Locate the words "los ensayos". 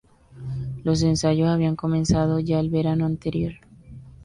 0.83-1.47